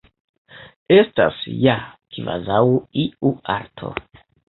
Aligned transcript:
Estas 0.95 1.37
ja 1.67 1.77
kvazaŭ 2.17 2.65
iu 3.07 3.37
arto. 3.61 3.97